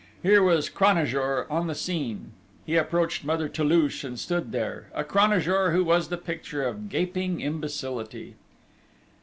[0.23, 2.31] Here was Cranajour on the scene!
[2.65, 7.39] He approached Mother Toulouche and stood there a Cranajour who was the picture of gaping
[7.39, 8.33] imbecility!